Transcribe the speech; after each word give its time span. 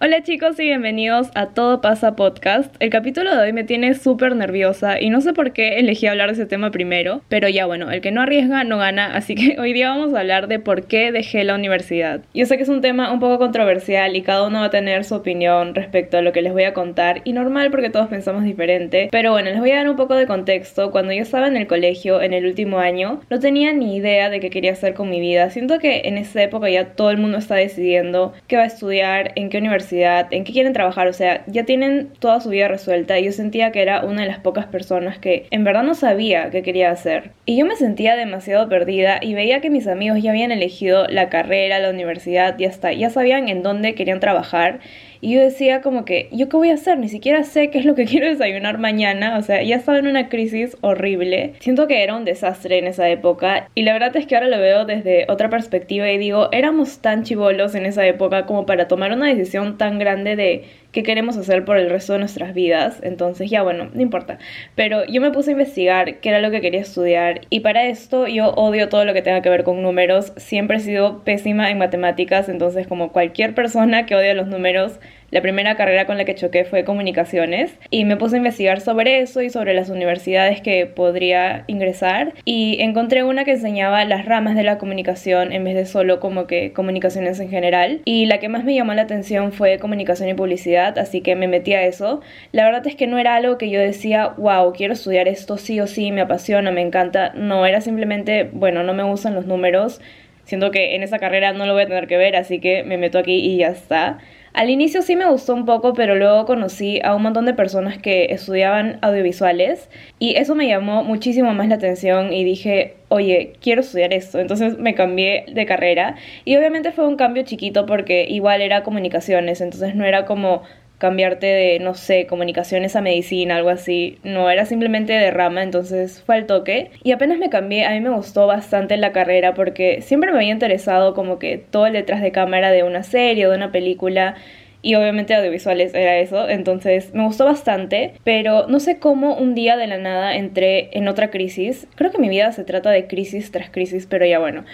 Hola 0.00 0.22
chicos 0.22 0.60
y 0.60 0.62
bienvenidos 0.62 1.28
a 1.34 1.46
Todo 1.46 1.80
pasa 1.80 2.14
podcast. 2.14 2.72
El 2.78 2.88
capítulo 2.88 3.34
de 3.34 3.42
hoy 3.42 3.52
me 3.52 3.64
tiene 3.64 3.94
súper 3.94 4.36
nerviosa 4.36 5.00
y 5.00 5.10
no 5.10 5.20
sé 5.20 5.32
por 5.32 5.52
qué 5.52 5.80
elegí 5.80 6.06
hablar 6.06 6.28
de 6.28 6.34
ese 6.34 6.46
tema 6.46 6.70
primero, 6.70 7.20
pero 7.28 7.48
ya 7.48 7.66
bueno, 7.66 7.90
el 7.90 8.00
que 8.00 8.12
no 8.12 8.22
arriesga 8.22 8.62
no 8.62 8.78
gana, 8.78 9.16
así 9.16 9.34
que 9.34 9.56
hoy 9.60 9.72
día 9.72 9.88
vamos 9.88 10.14
a 10.14 10.20
hablar 10.20 10.46
de 10.46 10.60
por 10.60 10.86
qué 10.86 11.10
dejé 11.10 11.42
la 11.42 11.56
universidad. 11.56 12.20
Yo 12.32 12.46
sé 12.46 12.56
que 12.56 12.62
es 12.62 12.68
un 12.68 12.80
tema 12.80 13.12
un 13.12 13.18
poco 13.18 13.40
controversial 13.40 14.14
y 14.14 14.22
cada 14.22 14.46
uno 14.46 14.60
va 14.60 14.66
a 14.66 14.70
tener 14.70 15.02
su 15.02 15.16
opinión 15.16 15.74
respecto 15.74 16.16
a 16.16 16.22
lo 16.22 16.30
que 16.30 16.42
les 16.42 16.52
voy 16.52 16.62
a 16.62 16.74
contar 16.74 17.22
y 17.24 17.32
normal 17.32 17.72
porque 17.72 17.90
todos 17.90 18.06
pensamos 18.06 18.44
diferente, 18.44 19.08
pero 19.10 19.32
bueno, 19.32 19.50
les 19.50 19.58
voy 19.58 19.72
a 19.72 19.78
dar 19.78 19.90
un 19.90 19.96
poco 19.96 20.14
de 20.14 20.28
contexto. 20.28 20.92
Cuando 20.92 21.12
yo 21.12 21.22
estaba 21.22 21.48
en 21.48 21.56
el 21.56 21.66
colegio 21.66 22.22
en 22.22 22.34
el 22.34 22.46
último 22.46 22.78
año, 22.78 23.20
no 23.30 23.40
tenía 23.40 23.72
ni 23.72 23.96
idea 23.96 24.30
de 24.30 24.38
qué 24.38 24.50
quería 24.50 24.70
hacer 24.70 24.94
con 24.94 25.10
mi 25.10 25.18
vida. 25.18 25.50
Siento 25.50 25.80
que 25.80 26.02
en 26.04 26.18
esa 26.18 26.40
época 26.40 26.70
ya 26.70 26.90
todo 26.94 27.10
el 27.10 27.18
mundo 27.18 27.38
está 27.38 27.56
decidiendo 27.56 28.32
qué 28.46 28.54
va 28.54 28.62
a 28.62 28.66
estudiar, 28.66 29.32
en 29.34 29.50
qué 29.50 29.58
universidad 29.58 29.87
en 29.92 30.44
qué 30.44 30.52
quieren 30.52 30.72
trabajar, 30.72 31.08
o 31.08 31.12
sea, 31.12 31.44
ya 31.46 31.64
tienen 31.64 32.08
toda 32.18 32.40
su 32.40 32.50
vida 32.50 32.68
resuelta 32.68 33.18
y 33.18 33.24
yo 33.24 33.32
sentía 33.32 33.72
que 33.72 33.82
era 33.82 34.04
una 34.04 34.22
de 34.22 34.28
las 34.28 34.38
pocas 34.38 34.66
personas 34.66 35.18
que 35.18 35.46
en 35.50 35.64
verdad 35.64 35.82
no 35.82 35.94
sabía 35.94 36.50
qué 36.50 36.62
quería 36.62 36.90
hacer. 36.90 37.30
Y 37.46 37.56
yo 37.56 37.66
me 37.66 37.76
sentía 37.76 38.16
demasiado 38.16 38.68
perdida 38.68 39.18
y 39.22 39.34
veía 39.34 39.60
que 39.60 39.70
mis 39.70 39.86
amigos 39.86 40.22
ya 40.22 40.30
habían 40.30 40.52
elegido 40.52 41.06
la 41.08 41.28
carrera, 41.28 41.78
la 41.78 41.90
universidad 41.90 42.58
y 42.58 42.64
hasta 42.64 42.92
ya 42.92 43.10
sabían 43.10 43.48
en 43.48 43.62
dónde 43.62 43.94
querían 43.94 44.20
trabajar 44.20 44.80
y 45.20 45.34
yo 45.34 45.40
decía 45.40 45.80
como 45.80 46.04
que, 46.04 46.28
¿yo 46.32 46.48
qué 46.48 46.56
voy 46.56 46.70
a 46.70 46.74
hacer? 46.74 46.98
Ni 46.98 47.08
siquiera 47.08 47.42
sé 47.44 47.70
qué 47.70 47.78
es 47.78 47.84
lo 47.84 47.94
que 47.94 48.04
quiero 48.06 48.26
desayunar 48.26 48.78
mañana. 48.78 49.38
O 49.38 49.42
sea, 49.42 49.62
ya 49.62 49.76
estaba 49.76 49.98
en 49.98 50.06
una 50.06 50.28
crisis 50.28 50.76
horrible. 50.80 51.54
Siento 51.60 51.86
que 51.86 52.02
era 52.02 52.16
un 52.16 52.24
desastre 52.24 52.78
en 52.78 52.86
esa 52.86 53.08
época. 53.08 53.68
Y 53.74 53.82
la 53.82 53.92
verdad 53.92 54.16
es 54.16 54.26
que 54.26 54.34
ahora 54.34 54.48
lo 54.48 54.58
veo 54.58 54.84
desde 54.84 55.26
otra 55.28 55.50
perspectiva 55.50 56.10
y 56.10 56.18
digo, 56.18 56.48
éramos 56.52 56.98
tan 57.00 57.24
chivolos 57.24 57.74
en 57.74 57.86
esa 57.86 58.06
época 58.06 58.46
como 58.46 58.66
para 58.66 58.88
tomar 58.88 59.12
una 59.12 59.26
decisión 59.26 59.78
tan 59.78 59.98
grande 59.98 60.36
de 60.36 60.64
qué 60.92 61.02
queremos 61.02 61.36
hacer 61.36 61.64
por 61.64 61.76
el 61.76 61.90
resto 61.90 62.14
de 62.14 62.20
nuestras 62.20 62.54
vidas. 62.54 63.00
Entonces 63.02 63.50
ya 63.50 63.62
bueno, 63.62 63.90
no 63.92 64.00
importa. 64.00 64.38
Pero 64.74 65.04
yo 65.06 65.20
me 65.20 65.30
puse 65.30 65.50
a 65.50 65.52
investigar 65.52 66.20
qué 66.20 66.28
era 66.30 66.40
lo 66.40 66.50
que 66.50 66.60
quería 66.60 66.80
estudiar 66.80 67.42
y 67.50 67.60
para 67.60 67.86
esto 67.86 68.26
yo 68.26 68.50
odio 68.50 68.88
todo 68.88 69.04
lo 69.04 69.14
que 69.14 69.22
tenga 69.22 69.42
que 69.42 69.50
ver 69.50 69.64
con 69.64 69.82
números. 69.82 70.32
Siempre 70.36 70.78
he 70.78 70.80
sido 70.80 71.24
pésima 71.24 71.70
en 71.70 71.78
matemáticas, 71.78 72.48
entonces 72.48 72.86
como 72.86 73.12
cualquier 73.12 73.54
persona 73.54 74.06
que 74.06 74.14
odia 74.14 74.34
los 74.34 74.48
números, 74.48 74.98
la 75.30 75.42
primera 75.42 75.76
carrera 75.76 76.06
con 76.06 76.16
la 76.16 76.24
que 76.24 76.34
choqué 76.34 76.64
fue 76.64 76.84
comunicaciones 76.84 77.76
y 77.90 78.04
me 78.04 78.16
puse 78.16 78.36
a 78.36 78.38
investigar 78.38 78.80
sobre 78.80 79.20
eso 79.20 79.42
y 79.42 79.50
sobre 79.50 79.74
las 79.74 79.90
universidades 79.90 80.60
que 80.60 80.86
podría 80.86 81.64
ingresar. 81.66 82.32
Y 82.44 82.80
encontré 82.80 83.24
una 83.24 83.44
que 83.44 83.52
enseñaba 83.52 84.04
las 84.04 84.24
ramas 84.24 84.56
de 84.56 84.62
la 84.62 84.78
comunicación 84.78 85.52
en 85.52 85.64
vez 85.64 85.74
de 85.74 85.86
solo 85.86 86.18
como 86.20 86.46
que 86.46 86.72
comunicaciones 86.72 87.40
en 87.40 87.50
general. 87.50 88.00
Y 88.04 88.26
la 88.26 88.38
que 88.38 88.48
más 88.48 88.64
me 88.64 88.74
llamó 88.74 88.94
la 88.94 89.02
atención 89.02 89.52
fue 89.52 89.78
comunicación 89.78 90.28
y 90.28 90.34
publicidad 90.34 90.98
así 90.98 91.20
que 91.20 91.36
me 91.36 91.48
metí 91.48 91.74
a 91.74 91.84
eso. 91.84 92.20
La 92.52 92.64
verdad 92.64 92.86
es 92.86 92.96
que 92.96 93.06
no 93.06 93.18
era 93.18 93.34
algo 93.34 93.58
que 93.58 93.70
yo 93.70 93.80
decía 93.80 94.28
wow 94.38 94.72
quiero 94.72 94.94
estudiar 94.94 95.28
esto 95.28 95.58
sí 95.58 95.80
o 95.80 95.86
sí 95.86 96.10
me 96.12 96.22
apasiona 96.22 96.70
me 96.70 96.80
encanta 96.80 97.32
no 97.34 97.66
era 97.66 97.80
simplemente 97.80 98.48
bueno 98.52 98.82
no 98.82 98.94
me 98.94 99.02
gustan 99.02 99.34
los 99.34 99.46
números 99.46 100.00
siento 100.48 100.70
que 100.70 100.96
en 100.96 101.02
esa 101.02 101.18
carrera 101.18 101.52
no 101.52 101.66
lo 101.66 101.74
voy 101.74 101.82
a 101.82 101.86
tener 101.86 102.06
que 102.06 102.16
ver 102.16 102.34
así 102.34 102.58
que 102.58 102.82
me 102.82 102.96
meto 102.96 103.18
aquí 103.18 103.34
y 103.34 103.58
ya 103.58 103.68
está 103.68 104.18
al 104.54 104.70
inicio 104.70 105.02
sí 105.02 105.14
me 105.14 105.30
gustó 105.30 105.54
un 105.54 105.66
poco, 105.66 105.92
pero 105.92 106.16
luego 106.16 106.44
conocí 106.46 107.00
a 107.04 107.14
un 107.14 107.22
montón 107.22 107.44
de 107.44 107.54
personas 107.54 107.98
que 107.98 108.26
estudiaban 108.30 108.98
audiovisuales 109.02 109.88
y 110.18 110.34
eso 110.36 110.54
me 110.54 110.66
llamó 110.66 111.04
muchísimo 111.04 111.54
más 111.54 111.68
la 111.68 111.76
atención 111.76 112.32
y 112.32 112.42
dije, 112.42 112.96
oye, 113.08 113.52
quiero 113.60 113.82
estudiar 113.82 114.12
esto. 114.12 114.40
Entonces 114.40 114.76
me 114.78 114.94
cambié 114.94 115.44
de 115.52 115.64
carrera 115.64 116.16
y 116.44 116.56
obviamente 116.56 116.92
fue 116.92 117.06
un 117.06 117.16
cambio 117.16 117.44
chiquito 117.44 117.86
porque 117.86 118.26
igual 118.28 118.60
era 118.60 118.82
comunicaciones, 118.82 119.60
entonces 119.60 119.94
no 119.94 120.04
era 120.04 120.24
como 120.24 120.62
cambiarte 120.98 121.46
de, 121.46 121.78
no 121.78 121.94
sé, 121.94 122.26
comunicaciones 122.26 122.96
a 122.96 123.00
medicina, 123.00 123.56
algo 123.56 123.70
así. 123.70 124.18
No, 124.24 124.50
era 124.50 124.66
simplemente 124.66 125.12
de 125.12 125.30
rama, 125.30 125.62
entonces 125.62 126.22
fue 126.22 126.36
al 126.36 126.46
toque. 126.46 126.90
Y 127.02 127.12
apenas 127.12 127.38
me 127.38 127.50
cambié, 127.50 127.86
a 127.86 127.92
mí 127.92 128.00
me 128.00 128.10
gustó 128.10 128.46
bastante 128.46 128.96
la 128.96 129.12
carrera 129.12 129.54
porque 129.54 130.02
siempre 130.02 130.32
me 130.32 130.38
había 130.38 130.52
interesado 130.52 131.14
como 131.14 131.38
que 131.38 131.58
todo 131.58 131.86
el 131.86 131.92
detrás 131.92 132.20
de 132.20 132.32
cámara 132.32 132.70
de 132.70 132.82
una 132.82 133.02
serie 133.04 133.48
de 133.48 133.54
una 133.54 133.72
película. 133.72 134.34
Y 134.80 134.94
obviamente 134.94 135.34
audiovisuales 135.34 135.92
era 135.92 136.18
eso, 136.18 136.48
entonces 136.48 137.12
me 137.12 137.24
gustó 137.24 137.44
bastante, 137.44 138.12
pero 138.22 138.68
no 138.68 138.78
sé 138.78 139.00
cómo 139.00 139.34
un 139.34 139.56
día 139.56 139.76
de 139.76 139.88
la 139.88 139.98
nada 139.98 140.36
entré 140.36 140.90
en 140.92 141.08
otra 141.08 141.30
crisis. 141.30 141.88
Creo 141.96 142.12
que 142.12 142.18
mi 142.18 142.28
vida 142.28 142.52
se 142.52 142.62
trata 142.62 142.90
de 142.90 143.08
crisis 143.08 143.50
tras 143.50 143.70
crisis, 143.70 144.06
pero 144.06 144.24
ya 144.24 144.38
bueno. 144.38 144.64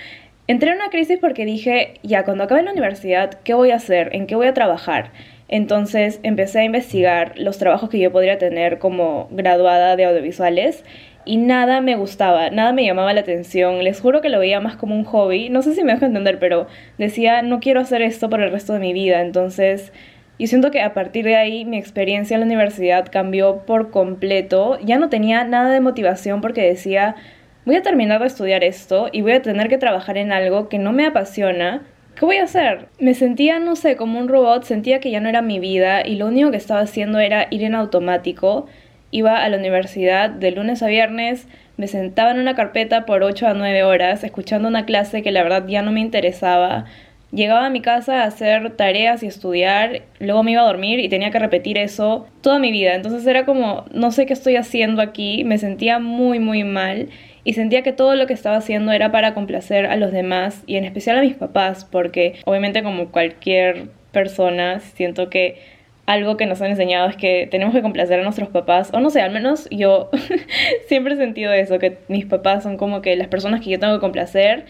Entré 0.47 0.71
en 0.71 0.77
una 0.77 0.91
crisis 0.91 1.19
porque 1.19 1.47
dije, 1.47 1.95
ya 2.03 2.25
cuando 2.25 2.45
acabe 2.45 2.62
la 2.62 2.73
universidad, 2.73 3.31
¿qué 3.45 3.55
voy 3.55 3.71
a 3.71 3.77
hacer? 3.77 4.11
¿En 4.15 4.27
qué 4.27 4.35
voy 4.35 4.47
a 4.47 4.53
trabajar? 4.53 5.11
Entonces 5.49 6.21
empecé 6.22 6.60
a 6.60 6.65
investigar 6.65 7.38
los 7.38 7.59
trabajos 7.59 7.91
que 7.91 7.99
yo 7.99 8.10
podría 8.10 8.38
tener 8.38 8.78
como 8.78 9.28
graduada 9.31 9.97
de 9.97 10.06
audiovisuales 10.06 10.84
y 11.27 11.38
nada 11.38 11.81
me 11.81 11.97
gustaba, 11.97 12.50
nada 12.50 12.72
me 12.72 12.84
llamaba 12.84 13.12
la 13.12 13.21
atención. 13.21 13.82
Les 13.82 14.00
juro 14.00 14.21
que 14.21 14.28
lo 14.28 14.38
veía 14.38 14.60
más 14.60 14.77
como 14.77 14.94
un 14.94 15.05
hobby. 15.05 15.49
No 15.49 15.62
sé 15.62 15.75
si 15.75 15.82
me 15.82 15.93
dejo 15.93 16.05
entender, 16.05 16.38
pero 16.38 16.66
decía, 16.99 17.43
no 17.43 17.60
quiero 17.60 17.81
hacer 17.81 18.03
esto 18.03 18.28
por 18.28 18.41
el 18.43 18.50
resto 18.50 18.75
de 18.75 18.81
mi 18.81 18.93
vida. 18.93 19.22
Entonces, 19.22 19.93
yo 20.38 20.47
siento 20.47 20.71
que 20.71 20.82
a 20.82 20.93
partir 20.94 21.25
de 21.25 21.37
ahí 21.37 21.65
mi 21.65 21.78
experiencia 21.78 22.34
en 22.34 22.41
la 22.41 22.47
universidad 22.47 23.09
cambió 23.11 23.59
por 23.66 23.91
completo. 23.91 24.78
Ya 24.82 24.99
no 24.99 25.09
tenía 25.09 25.44
nada 25.44 25.71
de 25.71 25.81
motivación 25.81 26.41
porque 26.41 26.62
decía, 26.62 27.16
voy 27.65 27.76
a 27.76 27.82
terminar 27.82 28.21
de 28.21 28.26
estudiar 28.26 28.65
esto 28.65 29.09
y 29.12 29.22
voy 29.22 29.32
a 29.32 29.43
tener 29.43 29.69
que 29.69 29.78
trabajar 29.78 30.19
en 30.19 30.32
algo 30.32 30.69
que 30.69 30.78
no 30.78 30.93
me 30.93 31.06
apasiona 31.06 31.82
¿Qué 32.17 32.25
voy 32.25 32.37
a 32.37 32.45
hacer? 32.45 32.87
Me 33.01 33.15
sentía, 33.15 33.59
no 33.59 33.75
sé, 33.75 33.97
como 33.97 34.21
un 34.21 34.29
robot, 34.29 34.63
sentía 34.63 35.01
que 35.01 35.11
ya 35.11 35.21
no 35.21 35.29
era 35.29 35.43
mi 35.43 35.59
vida 35.59 36.07
y 36.07 36.15
lo 36.15 36.27
único 36.29 36.53
que 36.53 36.57
estaba 36.57 36.81
haciendo 36.81 37.19
era 37.19 37.49
ir 37.51 37.65
en 37.65 37.75
automático. 37.75 38.67
Iba 39.11 39.43
a 39.43 39.49
la 39.49 39.57
universidad 39.57 40.31
de 40.31 40.53
lunes 40.53 40.83
a 40.85 40.87
viernes, 40.87 41.49
me 41.77 41.89
sentaba 41.89 42.31
en 42.31 42.39
una 42.39 42.55
carpeta 42.55 43.05
por 43.05 43.25
8 43.25 43.49
a 43.49 43.55
9 43.55 43.83
horas, 43.83 44.23
escuchando 44.23 44.69
una 44.69 44.87
clase 44.87 45.23
que 45.23 45.33
la 45.33 45.43
verdad 45.43 45.67
ya 45.67 45.83
no 45.83 45.91
me 45.91 46.01
interesaba. 46.01 46.85
Llegaba 47.33 47.67
a 47.67 47.71
mi 47.71 47.81
casa 47.81 48.23
a 48.23 48.27
hacer 48.27 48.77
tareas 48.77 49.25
y 49.25 49.27
estudiar, 49.27 50.03
luego 50.21 50.45
me 50.45 50.53
iba 50.53 50.63
a 50.63 50.67
dormir 50.67 51.01
y 51.01 51.09
tenía 51.09 51.33
que 51.33 51.41
repetir 51.41 51.79
eso 51.79 52.29
toda 52.43 52.61
mi 52.61 52.71
vida. 52.71 52.95
Entonces 52.95 53.27
era 53.27 53.45
como, 53.45 53.87
no 53.93 54.13
sé 54.13 54.25
qué 54.27 54.35
estoy 54.35 54.55
haciendo 54.55 55.03
aquí, 55.03 55.43
me 55.43 55.59
sentía 55.59 55.99
muy, 55.99 56.39
muy 56.39 56.63
mal 56.63 57.09
y 57.44 57.53
sentía 57.53 57.82
que 57.82 57.93
todo 57.93 58.16
lo 58.16 58.27
que 58.27 58.32
estaba 58.32 58.56
haciendo 58.56 58.91
era 58.93 59.12
para 59.12 59.34
complacer 59.34 59.87
a 59.87 59.97
los 59.97 60.12
demás 60.12 60.62
y 60.66 60.77
en 60.77 60.84
especial 60.84 61.19
a 61.19 61.22
mis 61.22 61.34
papás, 61.34 61.84
porque 61.84 62.37
obviamente 62.47 62.82
como 62.82 63.10
cualquier 63.10 63.88
persona 64.12 64.81
siento 64.81 65.28
que 65.28 65.59
algo 66.06 66.37
que 66.37 66.47
nos 66.47 66.60
han 66.60 66.71
enseñado 66.71 67.09
es 67.09 67.16
que 67.16 67.49
tenemos 67.50 67.75
que 67.75 67.82
complacer 67.82 68.21
a 68.21 68.22
nuestros 68.22 68.49
papás, 68.49 68.91
o 68.93 69.00
no 69.00 69.10
sé, 69.10 69.21
al 69.21 69.31
menos 69.31 69.69
yo 69.71 70.10
siempre 70.88 71.15
he 71.15 71.16
sentido 71.16 71.53
eso, 71.53 71.78
que 71.78 71.99
mis 72.09 72.27
papás 72.27 72.62
son 72.62 72.77
como 72.77 73.03
que 73.03 73.16
las 73.16 73.28
personas 73.28 73.61
que 73.61 73.71
yo 73.71 73.78
tengo 73.78 73.94
que 73.94 74.00
complacer 74.00 74.65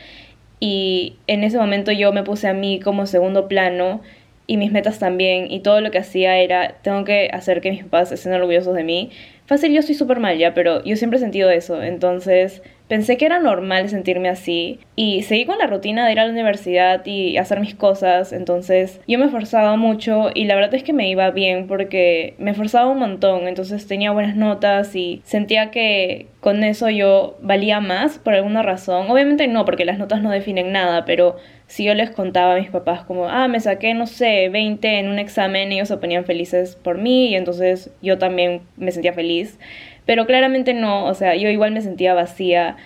y 0.60 1.16
en 1.26 1.44
ese 1.44 1.58
momento 1.58 1.92
yo 1.92 2.12
me 2.12 2.22
puse 2.22 2.48
a 2.48 2.54
mí 2.54 2.80
como 2.80 3.06
segundo 3.06 3.48
plano 3.48 4.00
y 4.46 4.56
mis 4.56 4.72
metas 4.72 4.98
también 4.98 5.50
y 5.50 5.60
todo 5.60 5.80
lo 5.80 5.90
que 5.90 5.98
hacía 5.98 6.38
era 6.38 6.76
tengo 6.82 7.04
que 7.04 7.30
hacer 7.32 7.60
que 7.60 7.70
mis 7.70 7.84
papás 7.84 8.12
estén 8.12 8.32
orgullosos 8.34 8.74
de 8.74 8.84
mí 8.84 9.10
Fácil, 9.46 9.74
yo 9.74 9.80
estoy 9.80 9.94
súper 9.94 10.20
mal 10.20 10.38
ya, 10.38 10.54
pero 10.54 10.82
yo 10.84 10.96
siempre 10.96 11.18
he 11.18 11.20
sentido 11.20 11.50
eso. 11.50 11.82
Entonces 11.82 12.62
pensé 12.94 13.16
que 13.16 13.26
era 13.26 13.40
normal 13.40 13.88
sentirme 13.88 14.28
así 14.28 14.78
y 14.94 15.24
seguí 15.24 15.46
con 15.46 15.58
la 15.58 15.66
rutina 15.66 16.06
de 16.06 16.12
ir 16.12 16.20
a 16.20 16.26
la 16.26 16.30
universidad 16.30 17.04
y 17.04 17.36
hacer 17.38 17.58
mis 17.58 17.74
cosas. 17.74 18.32
Entonces 18.32 19.00
yo 19.08 19.18
me 19.18 19.24
esforzaba 19.24 19.74
mucho 19.74 20.30
y 20.32 20.44
la 20.44 20.54
verdad 20.54 20.76
es 20.76 20.84
que 20.84 20.92
me 20.92 21.08
iba 21.08 21.28
bien 21.32 21.66
porque 21.66 22.34
me 22.38 22.52
esforzaba 22.52 22.88
un 22.88 23.00
montón. 23.00 23.48
Entonces 23.48 23.88
tenía 23.88 24.12
buenas 24.12 24.36
notas 24.36 24.94
y 24.94 25.22
sentía 25.24 25.72
que 25.72 26.28
con 26.38 26.62
eso 26.62 26.88
yo 26.88 27.36
valía 27.42 27.80
más 27.80 28.18
por 28.20 28.34
alguna 28.34 28.62
razón. 28.62 29.10
Obviamente 29.10 29.48
no, 29.48 29.64
porque 29.64 29.84
las 29.84 29.98
notas 29.98 30.22
no 30.22 30.30
definen 30.30 30.70
nada, 30.70 31.04
pero 31.04 31.34
si 31.66 31.82
yo 31.82 31.94
les 31.94 32.10
contaba 32.10 32.54
a 32.54 32.58
mis 32.60 32.70
papás 32.70 33.02
como, 33.02 33.26
ah, 33.28 33.48
me 33.48 33.58
saqué, 33.58 33.94
no 33.94 34.06
sé, 34.06 34.50
20 34.50 35.00
en 35.00 35.08
un 35.08 35.18
examen, 35.18 35.72
ellos 35.72 35.88
se 35.88 35.96
ponían 35.96 36.24
felices 36.24 36.76
por 36.76 36.98
mí 36.98 37.30
y 37.30 37.34
entonces 37.34 37.90
yo 38.02 38.18
también 38.18 38.60
me 38.76 38.92
sentía 38.92 39.12
feliz. 39.12 39.58
Pero 40.06 40.26
claramente 40.26 40.74
no, 40.74 41.06
o 41.06 41.14
sea, 41.14 41.34
yo 41.34 41.48
igual 41.48 41.72
me 41.72 41.80
sentía 41.80 42.14
vacía. 42.14 42.76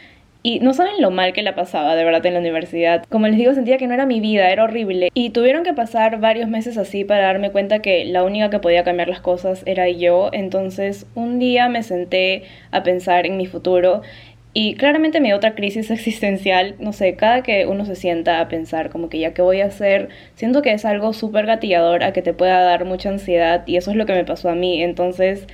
Y 0.42 0.60
no 0.60 0.72
saben 0.72 1.02
lo 1.02 1.10
mal 1.10 1.32
que 1.32 1.42
la 1.42 1.56
pasaba 1.56 1.96
de 1.96 2.04
verdad 2.04 2.24
en 2.24 2.34
la 2.34 2.40
universidad. 2.40 3.04
Como 3.08 3.26
les 3.26 3.36
digo, 3.36 3.54
sentía 3.54 3.76
que 3.76 3.88
no 3.88 3.94
era 3.94 4.06
mi 4.06 4.20
vida, 4.20 4.50
era 4.50 4.64
horrible. 4.64 5.10
Y 5.12 5.30
tuvieron 5.30 5.64
que 5.64 5.74
pasar 5.74 6.20
varios 6.20 6.48
meses 6.48 6.78
así 6.78 7.04
para 7.04 7.24
darme 7.24 7.50
cuenta 7.50 7.80
que 7.80 8.04
la 8.04 8.22
única 8.22 8.48
que 8.48 8.60
podía 8.60 8.84
cambiar 8.84 9.08
las 9.08 9.20
cosas 9.20 9.62
era 9.66 9.88
yo. 9.88 10.30
Entonces 10.32 11.06
un 11.14 11.38
día 11.38 11.68
me 11.68 11.82
senté 11.82 12.44
a 12.70 12.82
pensar 12.84 13.26
en 13.26 13.36
mi 13.36 13.46
futuro 13.46 14.02
y 14.54 14.74
claramente 14.74 15.20
me 15.20 15.28
dio 15.28 15.36
otra 15.36 15.54
crisis 15.54 15.90
existencial, 15.92 16.74
no 16.78 16.92
sé, 16.92 17.14
cada 17.14 17.42
que 17.42 17.66
uno 17.66 17.84
se 17.84 17.94
sienta 17.96 18.40
a 18.40 18.48
pensar 18.48 18.90
como 18.90 19.08
que 19.08 19.18
ya 19.18 19.34
qué 19.34 19.42
voy 19.42 19.60
a 19.60 19.66
hacer, 19.66 20.08
siento 20.34 20.62
que 20.62 20.72
es 20.72 20.84
algo 20.84 21.12
súper 21.12 21.46
gatillador 21.46 22.02
a 22.02 22.12
que 22.12 22.22
te 22.22 22.32
pueda 22.32 22.60
dar 22.62 22.84
mucha 22.84 23.08
ansiedad 23.10 23.62
y 23.66 23.76
eso 23.76 23.90
es 23.90 23.96
lo 23.96 24.06
que 24.06 24.14
me 24.14 24.24
pasó 24.24 24.48
a 24.48 24.54
mí. 24.54 24.82
Entonces, 24.82 25.46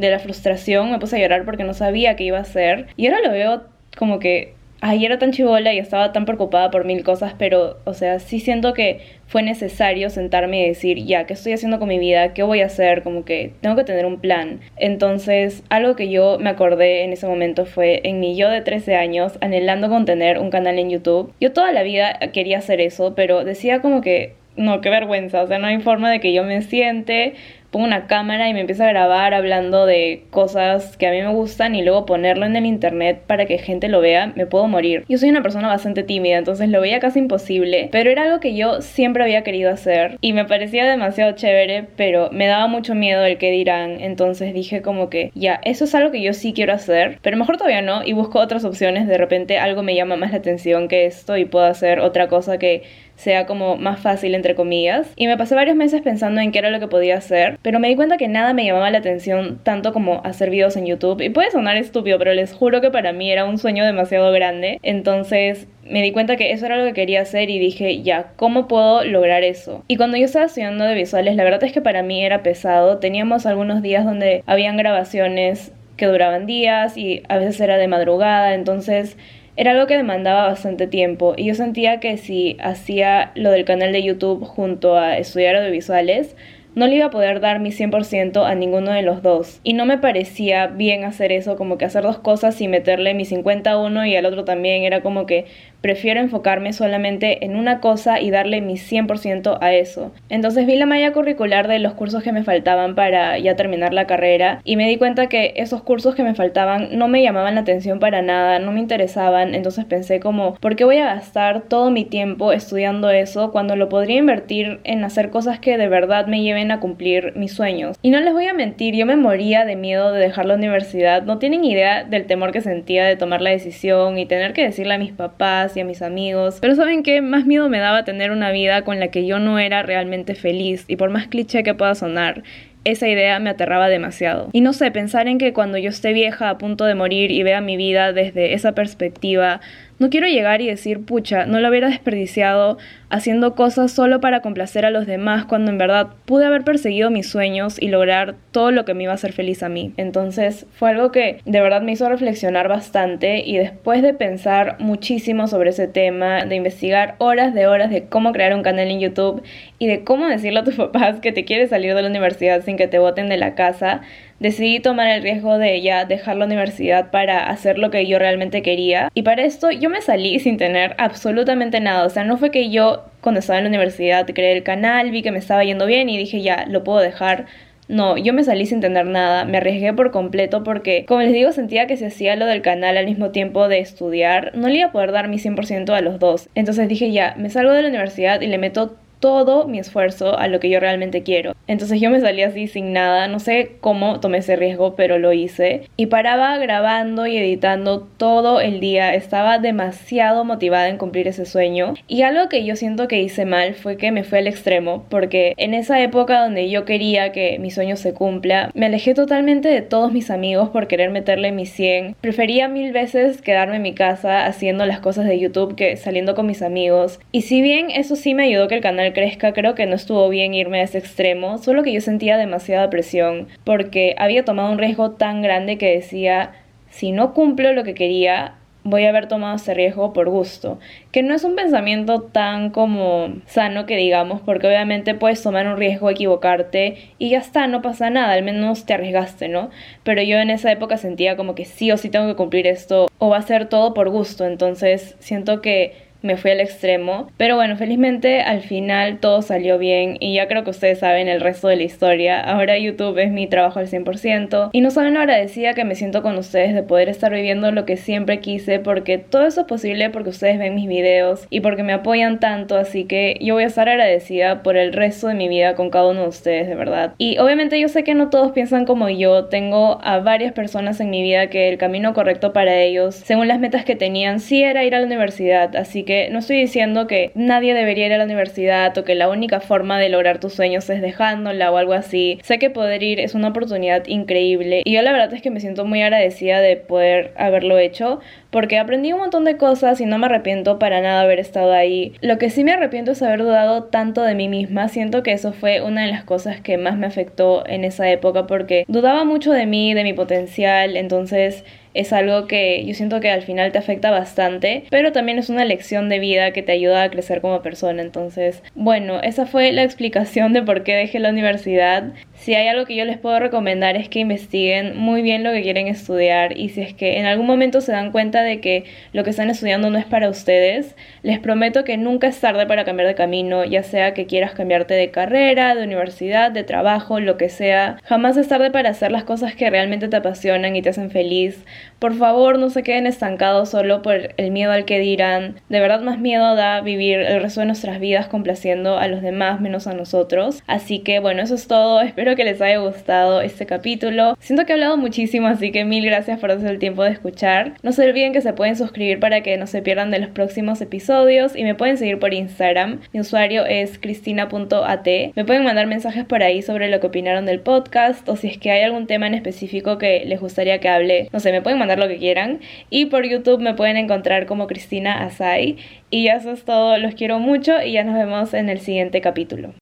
de 0.00 0.10
la 0.10 0.18
frustración 0.18 0.90
me 0.90 0.98
puse 0.98 1.16
a 1.16 1.20
llorar 1.20 1.44
porque 1.44 1.64
no 1.64 1.74
sabía 1.74 2.16
qué 2.16 2.24
iba 2.24 2.38
a 2.38 2.42
hacer 2.42 2.86
y 2.96 3.06
ahora 3.06 3.20
lo 3.22 3.30
veo 3.32 3.62
como 3.96 4.18
que 4.18 4.54
ay, 4.80 5.04
era 5.04 5.18
tan 5.18 5.30
chivola 5.32 5.72
y 5.72 5.78
estaba 5.78 6.12
tan 6.12 6.24
preocupada 6.24 6.70
por 6.70 6.84
mil 6.84 7.04
cosas, 7.04 7.34
pero, 7.38 7.78
o 7.84 7.94
sea, 7.94 8.18
sí 8.18 8.40
siento 8.40 8.72
que 8.72 9.00
fue 9.26 9.42
necesario 9.42 10.10
sentarme 10.10 10.62
y 10.62 10.68
decir, 10.68 11.04
ya, 11.04 11.24
¿qué 11.26 11.34
estoy 11.34 11.52
haciendo 11.52 11.78
con 11.78 11.88
mi 11.88 11.98
vida? 11.98 12.32
¿Qué 12.32 12.42
voy 12.42 12.60
a 12.60 12.66
hacer? 12.66 13.02
Como 13.02 13.24
que 13.24 13.52
tengo 13.60 13.76
que 13.76 13.84
tener 13.84 14.06
un 14.06 14.20
plan. 14.20 14.60
Entonces, 14.76 15.62
algo 15.68 15.96
que 15.96 16.08
yo 16.08 16.38
me 16.40 16.50
acordé 16.50 17.04
en 17.04 17.12
ese 17.12 17.26
momento 17.26 17.66
fue 17.66 18.00
en 18.04 18.20
mi 18.20 18.36
yo 18.36 18.48
de 18.48 18.62
13 18.62 18.96
años, 18.96 19.38
anhelando 19.40 19.88
con 19.88 20.04
tener 20.04 20.38
un 20.38 20.50
canal 20.50 20.78
en 20.78 20.90
YouTube. 20.90 21.32
Yo 21.40 21.52
toda 21.52 21.72
la 21.72 21.82
vida 21.82 22.18
quería 22.32 22.58
hacer 22.58 22.80
eso, 22.80 23.14
pero 23.14 23.44
decía 23.44 23.80
como 23.80 24.00
que, 24.00 24.34
no, 24.56 24.80
qué 24.80 24.90
vergüenza, 24.90 25.42
o 25.42 25.46
sea, 25.46 25.58
no 25.58 25.68
hay 25.68 25.80
forma 25.80 26.10
de 26.10 26.20
que 26.20 26.32
yo 26.32 26.42
me 26.44 26.60
siente 26.62 27.34
pongo 27.70 27.86
una 27.86 28.06
cámara 28.06 28.48
y 28.48 28.54
me 28.54 28.60
empiezo 28.60 28.84
a 28.84 28.88
grabar 28.88 29.34
hablando 29.34 29.86
de 29.86 30.24
cosas 30.30 30.96
que 30.96 31.06
a 31.06 31.10
mí 31.10 31.20
me 31.20 31.32
gustan 31.32 31.74
y 31.74 31.82
luego 31.82 32.06
ponerlo 32.06 32.46
en 32.46 32.56
el 32.56 32.66
internet 32.66 33.22
para 33.26 33.46
que 33.46 33.58
gente 33.58 33.88
lo 33.88 34.00
vea, 34.00 34.32
me 34.34 34.46
puedo 34.46 34.66
morir. 34.66 35.04
Yo 35.08 35.18
soy 35.18 35.30
una 35.30 35.42
persona 35.42 35.68
bastante 35.68 36.02
tímida, 36.02 36.38
entonces 36.38 36.68
lo 36.68 36.80
veía 36.80 37.00
casi 37.00 37.18
imposible, 37.18 37.88
pero 37.92 38.10
era 38.10 38.24
algo 38.24 38.40
que 38.40 38.54
yo 38.54 38.82
siempre 38.82 39.22
había 39.22 39.42
querido 39.42 39.70
hacer 39.70 40.18
y 40.20 40.32
me 40.32 40.44
parecía 40.44 40.88
demasiado 40.88 41.32
chévere, 41.32 41.86
pero 41.96 42.30
me 42.32 42.46
daba 42.46 42.66
mucho 42.66 42.94
miedo 42.94 43.24
el 43.24 43.38
que 43.38 43.50
dirán, 43.50 44.00
entonces 44.00 44.52
dije 44.54 44.82
como 44.82 45.08
que 45.08 45.30
ya, 45.34 45.60
eso 45.64 45.84
es 45.84 45.94
algo 45.94 46.10
que 46.10 46.22
yo 46.22 46.32
sí 46.32 46.52
quiero 46.52 46.72
hacer, 46.72 47.18
pero 47.22 47.36
mejor 47.36 47.56
todavía 47.56 47.82
no 47.82 48.04
y 48.04 48.12
busco 48.12 48.40
otras 48.40 48.64
opciones, 48.64 49.06
de 49.06 49.18
repente 49.18 49.58
algo 49.58 49.82
me 49.82 49.94
llama 49.94 50.16
más 50.16 50.32
la 50.32 50.38
atención 50.38 50.88
que 50.88 51.06
esto 51.06 51.36
y 51.36 51.44
puedo 51.44 51.66
hacer 51.66 52.00
otra 52.00 52.28
cosa 52.28 52.58
que 52.58 52.82
sea 53.20 53.44
como 53.44 53.76
más 53.76 54.00
fácil 54.00 54.34
entre 54.34 54.54
comillas. 54.54 55.12
Y 55.14 55.26
me 55.26 55.36
pasé 55.36 55.54
varios 55.54 55.76
meses 55.76 56.00
pensando 56.00 56.40
en 56.40 56.52
qué 56.52 56.58
era 56.58 56.70
lo 56.70 56.80
que 56.80 56.88
podía 56.88 57.18
hacer, 57.18 57.58
pero 57.62 57.78
me 57.78 57.88
di 57.88 57.96
cuenta 57.96 58.16
que 58.16 58.28
nada 58.28 58.54
me 58.54 58.64
llamaba 58.64 58.90
la 58.90 58.98
atención 58.98 59.60
tanto 59.62 59.92
como 59.92 60.22
hacer 60.24 60.50
videos 60.50 60.76
en 60.76 60.86
YouTube. 60.86 61.20
Y 61.20 61.28
puede 61.28 61.50
sonar 61.50 61.76
estúpido, 61.76 62.18
pero 62.18 62.32
les 62.32 62.52
juro 62.52 62.80
que 62.80 62.90
para 62.90 63.12
mí 63.12 63.30
era 63.30 63.44
un 63.44 63.58
sueño 63.58 63.84
demasiado 63.84 64.32
grande. 64.32 64.78
Entonces 64.82 65.68
me 65.84 66.02
di 66.02 66.12
cuenta 66.12 66.36
que 66.36 66.52
eso 66.52 66.66
era 66.66 66.78
lo 66.78 66.84
que 66.84 66.94
quería 66.94 67.20
hacer 67.20 67.50
y 67.50 67.58
dije, 67.58 68.02
ya, 68.02 68.32
¿cómo 68.36 68.68
puedo 68.68 69.04
lograr 69.04 69.44
eso? 69.44 69.84
Y 69.86 69.96
cuando 69.96 70.16
yo 70.16 70.24
estaba 70.24 70.46
estudiando 70.46 70.84
de 70.84 70.94
visuales, 70.94 71.36
la 71.36 71.44
verdad 71.44 71.64
es 71.64 71.72
que 71.72 71.82
para 71.82 72.02
mí 72.02 72.24
era 72.24 72.42
pesado. 72.42 72.98
Teníamos 72.98 73.44
algunos 73.44 73.82
días 73.82 74.04
donde 74.04 74.42
habían 74.46 74.76
grabaciones 74.76 75.72
que 75.96 76.06
duraban 76.06 76.46
días 76.46 76.96
y 76.96 77.22
a 77.28 77.36
veces 77.36 77.60
era 77.60 77.76
de 77.76 77.86
madrugada, 77.86 78.54
entonces 78.54 79.18
era 79.56 79.72
algo 79.72 79.86
que 79.86 79.96
demandaba 79.96 80.46
bastante 80.46 80.86
tiempo 80.86 81.34
y 81.36 81.46
yo 81.46 81.54
sentía 81.54 82.00
que 82.00 82.16
si 82.16 82.56
hacía 82.60 83.32
lo 83.34 83.50
del 83.50 83.64
canal 83.64 83.92
de 83.92 84.02
YouTube 84.02 84.44
junto 84.44 84.96
a 84.96 85.18
estudiar 85.18 85.56
audiovisuales, 85.56 86.36
no 86.74 86.86
le 86.86 86.96
iba 86.96 87.06
a 87.06 87.10
poder 87.10 87.40
dar 87.40 87.60
mi 87.60 87.70
100% 87.70 88.44
a 88.44 88.54
ninguno 88.54 88.92
de 88.92 89.02
los 89.02 89.22
dos. 89.22 89.60
Y 89.62 89.72
no 89.72 89.86
me 89.86 89.98
parecía 89.98 90.66
bien 90.66 91.04
hacer 91.04 91.32
eso, 91.32 91.56
como 91.56 91.78
que 91.78 91.84
hacer 91.84 92.02
dos 92.02 92.18
cosas 92.18 92.60
y 92.60 92.68
meterle 92.68 93.14
mi 93.14 93.24
50 93.24 93.70
a 93.70 93.78
uno 93.78 94.06
y 94.06 94.16
al 94.16 94.26
otro 94.26 94.44
también. 94.44 94.82
Era 94.82 95.00
como 95.00 95.26
que 95.26 95.46
prefiero 95.80 96.20
enfocarme 96.20 96.72
solamente 96.72 97.44
en 97.44 97.56
una 97.56 97.80
cosa 97.80 98.20
y 98.20 98.30
darle 98.30 98.60
mi 98.60 98.74
100% 98.74 99.58
a 99.60 99.74
eso. 99.74 100.12
Entonces 100.28 100.66
vi 100.66 100.76
la 100.76 100.86
malla 100.86 101.12
curricular 101.12 101.68
de 101.68 101.78
los 101.78 101.94
cursos 101.94 102.22
que 102.22 102.32
me 102.32 102.44
faltaban 102.44 102.94
para 102.94 103.38
ya 103.38 103.56
terminar 103.56 103.94
la 103.94 104.06
carrera 104.06 104.60
y 104.64 104.76
me 104.76 104.88
di 104.88 104.96
cuenta 104.96 105.28
que 105.28 105.54
esos 105.56 105.82
cursos 105.82 106.14
que 106.14 106.22
me 106.22 106.34
faltaban 106.34 106.98
no 106.98 107.08
me 107.08 107.22
llamaban 107.22 107.54
la 107.54 107.62
atención 107.62 107.98
para 107.98 108.22
nada, 108.22 108.58
no 108.58 108.72
me 108.72 108.80
interesaban. 108.80 109.54
Entonces 109.54 109.84
pensé 109.86 110.20
como, 110.20 110.54
¿por 110.54 110.76
qué 110.76 110.84
voy 110.84 110.98
a 110.98 111.14
gastar 111.14 111.62
todo 111.62 111.90
mi 111.90 112.04
tiempo 112.04 112.52
estudiando 112.52 113.10
eso 113.10 113.50
cuando 113.50 113.76
lo 113.76 113.88
podría 113.88 114.18
invertir 114.18 114.80
en 114.84 115.04
hacer 115.04 115.30
cosas 115.30 115.58
que 115.60 115.78
de 115.78 115.88
verdad 115.88 116.26
me 116.26 116.42
lleven 116.42 116.59
a 116.70 116.80
cumplir 116.80 117.32
mis 117.36 117.52
sueños. 117.52 117.96
Y 118.02 118.10
no 118.10 118.20
les 118.20 118.32
voy 118.32 118.46
a 118.46 118.54
mentir, 118.54 118.94
yo 118.94 119.06
me 119.06 119.16
moría 119.16 119.64
de 119.64 119.76
miedo 119.76 120.12
de 120.12 120.20
dejar 120.20 120.46
la 120.46 120.54
universidad. 120.54 121.22
No 121.22 121.38
tienen 121.38 121.64
idea 121.64 122.04
del 122.04 122.26
temor 122.26 122.52
que 122.52 122.60
sentía 122.60 123.04
de 123.04 123.16
tomar 123.16 123.40
la 123.40 123.50
decisión 123.50 124.18
y 124.18 124.26
tener 124.26 124.52
que 124.52 124.64
decirle 124.64 124.94
a 124.94 124.98
mis 124.98 125.12
papás 125.12 125.76
y 125.76 125.80
a 125.80 125.84
mis 125.84 126.02
amigos. 126.02 126.58
Pero 126.60 126.74
saben 126.74 127.02
que 127.02 127.22
más 127.22 127.46
miedo 127.46 127.68
me 127.68 127.78
daba 127.78 128.04
tener 128.04 128.30
una 128.30 128.50
vida 128.50 128.82
con 128.82 129.00
la 129.00 129.08
que 129.08 129.26
yo 129.26 129.38
no 129.38 129.58
era 129.58 129.82
realmente 129.82 130.34
feliz. 130.34 130.84
Y 130.88 130.96
por 130.96 131.10
más 131.10 131.28
cliché 131.28 131.62
que 131.62 131.74
pueda 131.74 131.94
sonar, 131.94 132.42
esa 132.84 133.08
idea 133.08 133.38
me 133.40 133.50
aterraba 133.50 133.88
demasiado. 133.88 134.48
Y 134.52 134.60
no 134.60 134.72
sé, 134.72 134.90
pensar 134.90 135.28
en 135.28 135.38
que 135.38 135.52
cuando 135.52 135.78
yo 135.78 135.90
esté 135.90 136.12
vieja 136.12 136.48
a 136.48 136.58
punto 136.58 136.84
de 136.84 136.94
morir 136.94 137.30
y 137.30 137.42
vea 137.42 137.60
mi 137.60 137.76
vida 137.76 138.12
desde 138.12 138.54
esa 138.54 138.72
perspectiva, 138.72 139.60
no 140.00 140.08
quiero 140.08 140.26
llegar 140.26 140.62
y 140.62 140.66
decir, 140.66 141.04
pucha, 141.04 141.44
no 141.44 141.60
lo 141.60 141.68
hubiera 141.68 141.88
desperdiciado 141.88 142.78
haciendo 143.10 143.54
cosas 143.54 143.92
solo 143.92 144.20
para 144.20 144.40
complacer 144.40 144.86
a 144.86 144.90
los 144.90 145.06
demás 145.06 145.44
cuando 145.44 145.70
en 145.70 145.76
verdad 145.76 146.08
pude 146.24 146.46
haber 146.46 146.64
perseguido 146.64 147.10
mis 147.10 147.28
sueños 147.28 147.76
y 147.78 147.88
lograr 147.88 148.36
todo 148.50 148.70
lo 148.70 148.86
que 148.86 148.94
me 148.94 149.02
iba 149.02 149.12
a 149.12 149.16
hacer 149.16 149.32
feliz 149.32 149.62
a 149.62 149.68
mí. 149.68 149.92
Entonces 149.98 150.64
fue 150.72 150.90
algo 150.90 151.12
que 151.12 151.42
de 151.44 151.60
verdad 151.60 151.82
me 151.82 151.92
hizo 151.92 152.08
reflexionar 152.08 152.66
bastante 152.66 153.44
y 153.44 153.58
después 153.58 154.00
de 154.00 154.14
pensar 154.14 154.76
muchísimo 154.78 155.48
sobre 155.48 155.70
ese 155.70 155.86
tema, 155.86 156.46
de 156.46 156.56
investigar 156.56 157.16
horas 157.18 157.52
de 157.52 157.66
horas 157.66 157.90
de 157.90 158.04
cómo 158.04 158.32
crear 158.32 158.54
un 158.54 158.62
canal 158.62 158.90
en 158.90 159.00
YouTube 159.00 159.42
y 159.78 159.86
de 159.86 160.02
cómo 160.02 160.26
decirle 160.28 160.60
a 160.60 160.64
tus 160.64 160.74
papás 160.76 161.20
que 161.20 161.32
te 161.32 161.44
quieres 161.44 161.68
salir 161.68 161.94
de 161.94 162.00
la 162.00 162.08
universidad 162.08 162.64
sin 162.64 162.78
que 162.78 162.88
te 162.88 162.98
boten 162.98 163.28
de 163.28 163.36
la 163.36 163.54
casa, 163.54 164.00
decidí 164.40 164.80
tomar 164.80 165.08
el 165.08 165.22
riesgo 165.22 165.58
de 165.58 165.80
ya 165.80 166.04
dejar 166.04 166.36
la 166.36 166.46
universidad 166.46 167.10
para 167.10 167.48
hacer 167.48 167.78
lo 167.78 167.90
que 167.90 168.06
yo 168.06 168.18
realmente 168.18 168.62
quería. 168.62 169.10
Y 169.14 169.22
para 169.22 169.44
esto 169.44 169.70
yo 169.70 169.88
me 169.90 170.00
salí 170.00 170.40
sin 170.40 170.56
tener 170.56 170.94
absolutamente 170.98 171.78
nada. 171.80 172.04
O 172.04 172.10
sea, 172.10 172.24
no 172.24 172.38
fue 172.38 172.50
que 172.50 172.70
yo 172.70 173.04
cuando 173.20 173.40
estaba 173.40 173.58
en 173.58 173.64
la 173.64 173.68
universidad 173.68 174.26
creé 174.26 174.56
el 174.56 174.62
canal, 174.62 175.10
vi 175.10 175.22
que 175.22 175.30
me 175.30 175.38
estaba 175.38 175.62
yendo 175.62 175.86
bien 175.86 176.08
y 176.08 176.18
dije 176.18 176.40
ya, 176.40 176.66
lo 176.66 176.82
puedo 176.82 176.98
dejar. 176.98 177.46
No, 177.90 178.16
yo 178.16 178.32
me 178.32 178.44
salí 178.44 178.66
sin 178.66 178.80
tener 178.80 179.04
nada, 179.06 179.44
me 179.44 179.58
arriesgué 179.58 179.92
por 179.92 180.12
completo 180.12 180.62
porque, 180.62 181.04
como 181.06 181.22
les 181.22 181.32
digo, 181.32 181.50
sentía 181.50 181.88
que 181.88 181.96
si 181.96 182.04
hacía 182.04 182.36
lo 182.36 182.46
del 182.46 182.62
canal 182.62 182.96
al 182.96 183.04
mismo 183.04 183.32
tiempo 183.32 183.66
de 183.66 183.80
estudiar, 183.80 184.52
no 184.54 184.68
le 184.68 184.76
iba 184.76 184.86
a 184.86 184.92
poder 184.92 185.10
dar 185.10 185.26
mi 185.26 185.38
100% 185.38 185.90
a 185.90 186.00
los 186.00 186.20
dos. 186.20 186.48
Entonces 186.54 186.86
dije 186.86 187.10
ya, 187.10 187.34
me 187.36 187.50
salgo 187.50 187.72
de 187.72 187.82
la 187.82 187.88
universidad 187.88 188.42
y 188.42 188.46
le 188.46 188.58
meto 188.58 188.96
todo 189.20 189.68
mi 189.68 189.78
esfuerzo 189.78 190.36
a 190.38 190.48
lo 190.48 190.58
que 190.58 190.70
yo 190.70 190.80
realmente 190.80 191.22
quiero. 191.22 191.54
Entonces 191.66 192.00
yo 192.00 192.10
me 192.10 192.20
salí 192.20 192.42
así 192.42 192.66
sin 192.66 192.92
nada, 192.92 193.28
no 193.28 193.38
sé 193.38 193.76
cómo 193.80 194.18
tomé 194.18 194.38
ese 194.38 194.56
riesgo, 194.56 194.96
pero 194.96 195.18
lo 195.18 195.32
hice. 195.32 195.82
Y 195.96 196.06
paraba 196.06 196.56
grabando 196.58 197.26
y 197.26 197.36
editando 197.36 198.08
todo 198.16 198.60
el 198.60 198.80
día, 198.80 199.14
estaba 199.14 199.58
demasiado 199.58 200.44
motivada 200.44 200.88
en 200.88 200.98
cumplir 200.98 201.28
ese 201.28 201.44
sueño. 201.44 201.94
Y 202.08 202.22
algo 202.22 202.48
que 202.48 202.64
yo 202.64 202.76
siento 202.76 203.06
que 203.06 203.20
hice 203.20 203.44
mal 203.44 203.74
fue 203.74 203.96
que 203.96 204.10
me 204.10 204.24
fue 204.24 204.38
al 204.38 204.46
extremo, 204.46 205.04
porque 205.08 205.54
en 205.58 205.74
esa 205.74 206.00
época 206.00 206.42
donde 206.42 206.70
yo 206.70 206.84
quería 206.84 207.32
que 207.32 207.58
mi 207.58 207.70
sueño 207.70 207.96
se 207.96 208.14
cumpla, 208.14 208.70
me 208.74 208.86
alejé 208.86 209.14
totalmente 209.14 209.68
de 209.68 209.82
todos 209.82 210.12
mis 210.12 210.30
amigos 210.30 210.70
por 210.70 210.88
querer 210.88 211.10
meterle 211.10 211.52
mi 211.52 211.66
100. 211.66 212.16
Prefería 212.20 212.68
mil 212.68 212.92
veces 212.92 213.42
quedarme 213.42 213.76
en 213.76 213.82
mi 213.82 213.94
casa 213.94 214.46
haciendo 214.46 214.86
las 214.86 215.00
cosas 215.00 215.26
de 215.26 215.38
YouTube 215.38 215.76
que 215.76 215.96
saliendo 215.96 216.34
con 216.34 216.46
mis 216.46 216.62
amigos. 216.62 217.20
Y 217.32 217.42
si 217.42 217.60
bien 217.60 217.90
eso 217.90 218.16
sí 218.16 218.34
me 218.34 218.44
ayudó 218.44 218.68
que 218.68 218.76
el 218.76 218.80
canal 218.80 219.09
crezca, 219.12 219.52
creo 219.52 219.74
que 219.74 219.86
no 219.86 219.94
estuvo 219.94 220.28
bien 220.28 220.54
irme 220.54 220.80
a 220.80 220.84
ese 220.84 220.98
extremo, 220.98 221.58
solo 221.58 221.82
que 221.82 221.92
yo 221.92 222.00
sentía 222.00 222.36
demasiada 222.36 222.90
presión 222.90 223.48
porque 223.64 224.14
había 224.18 224.44
tomado 224.44 224.70
un 224.72 224.78
riesgo 224.78 225.12
tan 225.12 225.42
grande 225.42 225.78
que 225.78 225.94
decía, 225.94 226.52
si 226.88 227.12
no 227.12 227.34
cumplo 227.34 227.72
lo 227.72 227.84
que 227.84 227.94
quería, 227.94 228.54
voy 228.82 229.04
a 229.04 229.10
haber 229.10 229.28
tomado 229.28 229.56
ese 229.56 229.74
riesgo 229.74 230.12
por 230.12 230.28
gusto, 230.28 230.78
que 231.12 231.22
no 231.22 231.34
es 231.34 231.44
un 231.44 231.54
pensamiento 231.54 232.22
tan 232.22 232.70
como 232.70 233.34
sano 233.46 233.86
que 233.86 233.96
digamos, 233.96 234.40
porque 234.40 234.66
obviamente 234.66 235.14
puedes 235.14 235.42
tomar 235.42 235.66
un 235.66 235.76
riesgo, 235.76 236.10
equivocarte 236.10 236.96
y 237.18 237.30
ya 237.30 237.38
está, 237.38 237.66
no 237.66 237.82
pasa 237.82 238.10
nada, 238.10 238.32
al 238.32 238.42
menos 238.42 238.86
te 238.86 238.94
arriesgaste, 238.94 239.48
¿no? 239.48 239.70
Pero 240.02 240.22
yo 240.22 240.38
en 240.38 240.50
esa 240.50 240.72
época 240.72 240.96
sentía 240.96 241.36
como 241.36 241.54
que 241.54 241.64
sí 241.64 241.90
o 241.92 241.96
sí 241.96 242.08
tengo 242.08 242.26
que 242.26 242.36
cumplir 242.36 242.66
esto 242.66 243.08
o 243.18 243.28
va 243.28 243.36
a 243.36 243.42
ser 243.42 243.68
todo 243.68 243.92
por 243.92 244.08
gusto, 244.08 244.46
entonces 244.46 245.16
siento 245.18 245.60
que 245.60 246.09
me 246.22 246.36
fui 246.36 246.50
al 246.50 246.60
extremo. 246.60 247.30
Pero 247.36 247.56
bueno, 247.56 247.76
felizmente 247.76 248.40
al 248.40 248.62
final 248.62 249.18
todo 249.18 249.42
salió 249.42 249.78
bien 249.78 250.16
y 250.20 250.34
ya 250.34 250.48
creo 250.48 250.64
que 250.64 250.70
ustedes 250.70 250.98
saben 250.98 251.28
el 251.28 251.40
resto 251.40 251.68
de 251.68 251.76
la 251.76 251.82
historia. 251.82 252.40
Ahora 252.40 252.78
YouTube 252.78 253.18
es 253.18 253.30
mi 253.30 253.46
trabajo 253.46 253.78
al 253.78 253.88
100% 253.88 254.70
y 254.72 254.80
no 254.80 254.90
saben 254.90 255.14
lo 255.14 255.20
agradecida 255.20 255.74
que 255.74 255.84
me 255.84 255.94
siento 255.94 256.22
con 256.22 256.36
ustedes 256.36 256.74
de 256.74 256.82
poder 256.82 257.08
estar 257.08 257.32
viviendo 257.32 257.70
lo 257.72 257.84
que 257.84 257.96
siempre 257.96 258.40
quise 258.40 258.78
porque 258.78 259.18
todo 259.18 259.46
eso 259.46 259.62
es 259.62 259.66
posible 259.66 260.10
porque 260.10 260.30
ustedes 260.30 260.58
ven 260.58 260.74
mis 260.74 260.88
videos 260.88 261.46
y 261.50 261.60
porque 261.60 261.82
me 261.82 261.92
apoyan 261.92 262.40
tanto, 262.40 262.76
así 262.76 263.04
que 263.04 263.36
yo 263.40 263.54
voy 263.54 263.64
a 263.64 263.68
estar 263.68 263.88
agradecida 263.88 264.62
por 264.62 264.76
el 264.76 264.92
resto 264.92 265.28
de 265.28 265.34
mi 265.34 265.48
vida 265.48 265.74
con 265.74 265.90
cada 265.90 266.08
uno 266.08 266.22
de 266.22 266.28
ustedes, 266.28 266.68
de 266.68 266.74
verdad. 266.74 267.14
Y 267.18 267.38
obviamente 267.38 267.80
yo 267.80 267.88
sé 267.88 268.04
que 268.04 268.14
no 268.14 268.30
todos 268.30 268.52
piensan 268.52 268.84
como 268.84 269.08
yo, 269.08 269.46
tengo 269.46 269.98
a 270.02 270.18
varias 270.18 270.52
personas 270.52 271.00
en 271.00 271.10
mi 271.10 271.22
vida 271.22 271.48
que 271.48 271.68
el 271.68 271.78
camino 271.78 272.14
correcto 272.14 272.52
para 272.52 272.78
ellos, 272.78 273.14
según 273.14 273.48
las 273.48 273.60
metas 273.60 273.84
que 273.84 273.96
tenían, 273.96 274.40
sí 274.40 274.62
era 274.62 274.84
ir 274.84 274.94
a 274.94 275.00
la 275.00 275.06
universidad, 275.06 275.74
así 275.76 276.02
que 276.02 276.09
no 276.30 276.40
estoy 276.40 276.56
diciendo 276.58 277.06
que 277.06 277.32
nadie 277.34 277.74
debería 277.74 278.06
ir 278.06 278.12
a 278.12 278.18
la 278.18 278.24
universidad 278.24 278.96
o 278.96 279.04
que 279.04 279.14
la 279.14 279.28
única 279.28 279.60
forma 279.60 279.98
de 279.98 280.08
lograr 280.08 280.40
tus 280.40 280.54
sueños 280.54 280.88
es 280.90 281.00
dejándola 281.00 281.70
o 281.70 281.76
algo 281.76 281.92
así. 281.92 282.38
Sé 282.42 282.58
que 282.58 282.70
poder 282.70 283.02
ir 283.02 283.20
es 283.20 283.34
una 283.34 283.48
oportunidad 283.48 284.06
increíble 284.06 284.82
y 284.84 284.92
yo 284.92 285.02
la 285.02 285.12
verdad 285.12 285.32
es 285.32 285.42
que 285.42 285.50
me 285.50 285.60
siento 285.60 285.84
muy 285.84 286.02
agradecida 286.02 286.60
de 286.60 286.76
poder 286.76 287.32
haberlo 287.36 287.78
hecho 287.78 288.20
porque 288.50 288.78
aprendí 288.78 289.12
un 289.12 289.20
montón 289.20 289.44
de 289.44 289.56
cosas 289.56 290.00
y 290.00 290.06
no 290.06 290.18
me 290.18 290.26
arrepiento 290.26 290.78
para 290.78 291.00
nada 291.00 291.22
haber 291.22 291.38
estado 291.38 291.72
ahí. 291.72 292.14
Lo 292.20 292.38
que 292.38 292.50
sí 292.50 292.64
me 292.64 292.72
arrepiento 292.72 293.12
es 293.12 293.22
haber 293.22 293.40
dudado 293.40 293.84
tanto 293.84 294.22
de 294.22 294.34
mí 294.34 294.48
misma. 294.48 294.88
Siento 294.88 295.22
que 295.22 295.32
eso 295.32 295.52
fue 295.52 295.80
una 295.80 296.02
de 296.02 296.10
las 296.10 296.24
cosas 296.24 296.60
que 296.60 296.76
más 296.76 296.96
me 296.96 297.06
afectó 297.06 297.66
en 297.66 297.84
esa 297.84 298.10
época 298.10 298.46
porque 298.46 298.84
dudaba 298.88 299.24
mucho 299.24 299.52
de 299.52 299.66
mí, 299.66 299.94
de 299.94 300.02
mi 300.02 300.12
potencial, 300.12 300.96
entonces 300.96 301.64
es 301.94 302.12
algo 302.12 302.46
que 302.46 302.84
yo 302.84 302.94
siento 302.94 303.20
que 303.20 303.30
al 303.30 303.42
final 303.42 303.72
te 303.72 303.78
afecta 303.78 304.10
bastante, 304.10 304.84
pero 304.90 305.12
también 305.12 305.38
es 305.38 305.48
una 305.48 305.64
lección 305.64 306.08
de 306.08 306.18
vida 306.18 306.52
que 306.52 306.62
te 306.62 306.72
ayuda 306.72 307.04
a 307.04 307.10
crecer 307.10 307.40
como 307.40 307.62
persona. 307.62 308.02
Entonces, 308.02 308.62
bueno, 308.74 309.20
esa 309.22 309.46
fue 309.46 309.72
la 309.72 309.82
explicación 309.82 310.52
de 310.52 310.62
por 310.62 310.82
qué 310.82 310.94
dejé 310.94 311.18
la 311.18 311.30
universidad. 311.30 312.12
Si 312.40 312.54
hay 312.54 312.68
algo 312.68 312.86
que 312.86 312.96
yo 312.96 313.04
les 313.04 313.18
puedo 313.18 313.38
recomendar 313.38 313.96
es 313.96 314.08
que 314.08 314.18
investiguen 314.18 314.96
muy 314.96 315.20
bien 315.20 315.44
lo 315.44 315.52
que 315.52 315.60
quieren 315.60 315.88
estudiar 315.88 316.56
y 316.56 316.70
si 316.70 316.80
es 316.80 316.94
que 316.94 317.18
en 317.18 317.26
algún 317.26 317.46
momento 317.46 317.82
se 317.82 317.92
dan 317.92 318.12
cuenta 318.12 318.42
de 318.42 318.62
que 318.62 318.84
lo 319.12 319.24
que 319.24 319.30
están 319.30 319.50
estudiando 319.50 319.90
no 319.90 319.98
es 319.98 320.06
para 320.06 320.30
ustedes, 320.30 320.96
les 321.22 321.38
prometo 321.38 321.84
que 321.84 321.98
nunca 321.98 322.28
es 322.28 322.40
tarde 322.40 322.66
para 322.66 322.86
cambiar 322.86 323.08
de 323.08 323.14
camino, 323.14 323.66
ya 323.66 323.82
sea 323.82 324.14
que 324.14 324.24
quieras 324.24 324.52
cambiarte 324.52 324.94
de 324.94 325.10
carrera, 325.10 325.74
de 325.74 325.84
universidad, 325.84 326.50
de 326.50 326.64
trabajo, 326.64 327.20
lo 327.20 327.36
que 327.36 327.50
sea. 327.50 327.98
Jamás 328.04 328.38
es 328.38 328.48
tarde 328.48 328.70
para 328.70 328.88
hacer 328.88 329.12
las 329.12 329.24
cosas 329.24 329.54
que 329.54 329.68
realmente 329.68 330.08
te 330.08 330.16
apasionan 330.16 330.74
y 330.76 330.80
te 330.80 330.88
hacen 330.88 331.10
feliz. 331.10 331.62
Por 331.98 332.14
favor, 332.14 332.58
no 332.58 332.70
se 332.70 332.82
queden 332.82 333.06
estancados 333.06 333.68
solo 333.68 334.00
por 334.00 334.32
el 334.38 334.50
miedo 334.50 334.72
al 334.72 334.86
que 334.86 334.98
dirán. 334.98 335.56
De 335.68 335.80
verdad 335.80 336.00
más 336.00 336.18
miedo 336.18 336.56
da 336.56 336.80
vivir 336.80 337.20
el 337.20 337.42
resto 337.42 337.60
de 337.60 337.66
nuestras 337.66 338.00
vidas 338.00 338.28
complaciendo 338.28 338.96
a 338.96 339.08
los 339.08 339.20
demás 339.20 339.60
menos 339.60 339.86
a 339.86 339.92
nosotros. 339.92 340.62
Así 340.66 341.00
que 341.00 341.20
bueno, 341.20 341.42
eso 341.42 341.54
es 341.54 341.68
todo. 341.68 342.00
Espero 342.00 342.29
que 342.36 342.44
les 342.44 342.60
haya 342.60 342.78
gustado 342.78 343.40
este 343.40 343.66
capítulo. 343.66 344.36
Siento 344.40 344.64
que 344.64 344.72
he 344.72 344.74
hablado 344.74 344.96
muchísimo, 344.96 345.46
así 345.46 345.72
que 345.72 345.84
mil 345.84 346.04
gracias 346.04 346.38
por 346.38 346.50
hacer 346.50 346.70
el 346.70 346.78
tiempo 346.78 347.02
de 347.02 347.10
escuchar. 347.10 347.74
No 347.82 347.92
se 347.92 348.08
olviden 348.08 348.32
que 348.32 348.40
se 348.40 348.52
pueden 348.52 348.76
suscribir 348.76 349.20
para 349.20 349.42
que 349.42 349.56
no 349.56 349.66
se 349.66 349.82
pierdan 349.82 350.10
de 350.10 350.18
los 350.18 350.30
próximos 350.30 350.80
episodios 350.80 351.56
y 351.56 351.64
me 351.64 351.74
pueden 351.74 351.96
seguir 351.96 352.18
por 352.18 352.34
Instagram. 352.34 353.00
Mi 353.12 353.20
usuario 353.20 353.64
es 353.66 353.98
cristina.at. 353.98 355.06
Me 355.34 355.44
pueden 355.44 355.64
mandar 355.64 355.86
mensajes 355.86 356.24
por 356.24 356.42
ahí 356.42 356.62
sobre 356.62 356.88
lo 356.88 357.00
que 357.00 357.06
opinaron 357.06 357.46
del 357.46 357.60
podcast 357.60 358.28
o 358.28 358.36
si 358.36 358.48
es 358.48 358.58
que 358.58 358.70
hay 358.70 358.82
algún 358.82 359.06
tema 359.06 359.26
en 359.26 359.34
específico 359.34 359.98
que 359.98 360.24
les 360.26 360.40
gustaría 360.40 360.78
que 360.80 360.88
hable. 360.88 361.28
No 361.32 361.40
sé, 361.40 361.52
me 361.52 361.62
pueden 361.62 361.78
mandar 361.78 361.98
lo 361.98 362.08
que 362.08 362.18
quieran. 362.18 362.60
Y 362.90 363.06
por 363.06 363.26
YouTube 363.26 363.60
me 363.60 363.74
pueden 363.74 363.96
encontrar 363.96 364.46
como 364.46 364.66
Cristina 364.66 365.24
Asai. 365.24 365.76
Y 366.10 366.28
eso 366.28 366.52
es 366.52 366.64
todo. 366.64 366.96
Los 366.98 367.14
quiero 367.14 367.38
mucho 367.38 367.82
y 367.82 367.92
ya 367.92 368.04
nos 368.04 368.14
vemos 368.14 368.54
en 368.54 368.68
el 368.68 368.80
siguiente 368.80 369.20
capítulo. 369.20 369.72